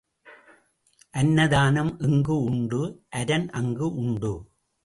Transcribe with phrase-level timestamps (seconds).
[1.11, 2.81] அன்னதானம் எங்கு உண்டு
[3.09, 4.33] அரன் அங்கு உண்டு.